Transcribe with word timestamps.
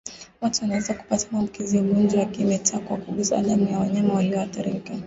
Watu 0.41 0.61
wanaweza 0.61 0.93
kupata 0.93 1.27
maambukizi 1.31 1.77
ya 1.77 1.83
ugonjwa 1.83 2.19
wa 2.19 2.25
kimeta 2.25 2.79
kwa 2.79 2.97
kugusa 2.97 3.41
damu 3.41 3.67
ya 3.69 3.79
wanyama 3.79 4.13
walioathirika 4.13 4.93